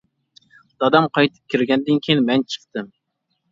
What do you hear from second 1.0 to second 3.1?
قايتىپ كىرگەندىن كىيىن مەن چىقتىم.